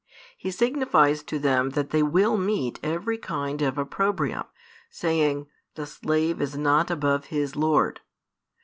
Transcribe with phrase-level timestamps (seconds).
[0.35, 4.43] He signifies to them that they will meet every kind of |417 opprobrium,
[4.89, 7.99] saying, "the slave is not above his lord."